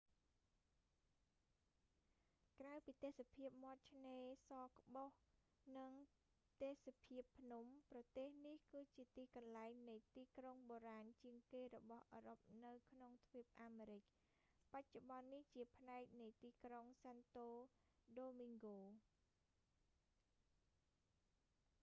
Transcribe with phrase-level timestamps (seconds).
[2.59, 5.11] ក្រៅពីទេសភាពមាត់ឆ្នេរសក្បុស
[5.77, 5.91] និង
[6.61, 14.03] ទេសភាពភ្នំ ប្រទេសនេះ គឺជាទីកន្លែងនៃទីក្រុងបូរាណជាងគេរបស់អឺរ៉ុបនៅក្នុងទ្វីបអាមេរិក
[14.73, 17.49] បច្ចុប្បន្ននេះ ជាផ្នែកនៃទីក្រុង សាន់តូ
[18.19, 18.79] ដូមីងហ្គោ